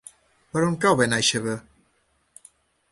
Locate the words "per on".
0.53-0.79